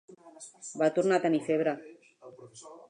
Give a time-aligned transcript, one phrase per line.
[0.83, 1.77] Va tornar a tenir febre.